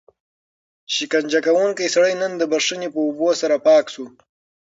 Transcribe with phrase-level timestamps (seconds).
[0.95, 4.05] شکنجه کوونکی سړی نن د بښنې په اوبو سره پاک شو.